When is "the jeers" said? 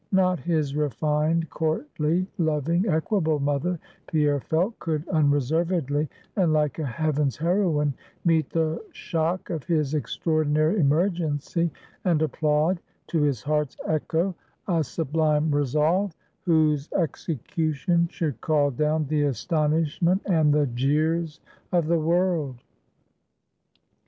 20.51-21.41